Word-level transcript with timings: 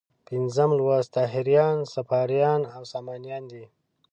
پنځم 0.27 0.69
لوست 0.79 1.09
طاهریان، 1.17 1.77
صفاریان 1.95 2.61
او 2.75 2.81
سامانیان 2.93 3.43
دي. 3.51 3.65